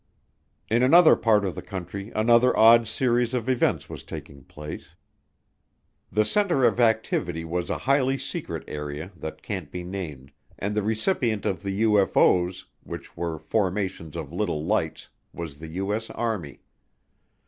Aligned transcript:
In 0.67 0.81
another 0.81 1.15
part 1.15 1.45
of 1.45 1.53
the 1.53 1.61
country 1.61 2.11
another 2.15 2.57
odd 2.57 2.87
series 2.87 3.35
of 3.35 3.47
events 3.47 3.87
was 3.87 4.03
taking 4.03 4.43
place. 4.43 4.95
The 6.11 6.25
center 6.25 6.63
of 6.65 6.79
activity 6.79 7.45
was 7.45 7.69
a 7.69 7.77
highly 7.77 8.17
secret 8.17 8.63
area 8.67 9.11
that 9.15 9.43
can't 9.43 9.71
be 9.71 9.83
named, 9.83 10.31
and 10.57 10.73
the 10.73 10.81
recipient 10.81 11.45
of 11.45 11.61
the 11.61 11.83
UFO's, 11.83 12.65
which 12.81 13.15
were 13.15 13.37
formations 13.37 14.15
of 14.15 14.33
little 14.33 14.65
lights, 14.65 15.07
was 15.33 15.59
the 15.59 15.67
U.S. 15.67 16.09
Army. 16.09 16.61